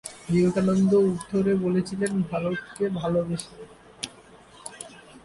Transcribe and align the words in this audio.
বিবেকানন্দ 0.29 0.91
উত্তরে 1.09 1.51
বলেছিলেন, 1.55 2.11
"ভারতকে 2.31 2.85
ভালবেসে"। 2.89 3.57